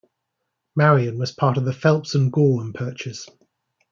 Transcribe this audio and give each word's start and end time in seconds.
Marion 0.75 1.19
was 1.19 1.31
part 1.31 1.57
of 1.57 1.65
the 1.65 1.73
Phelps 1.73 2.15
and 2.15 2.33
Gorham 2.33 2.73
Purchase. 2.73 3.29